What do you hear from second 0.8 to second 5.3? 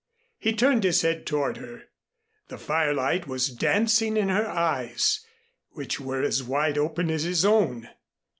his head toward her. The firelight was dancing in her eyes,